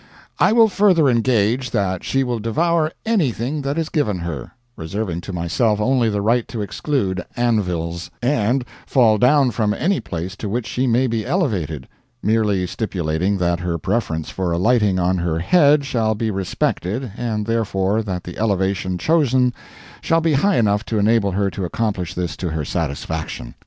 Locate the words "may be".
10.87-11.23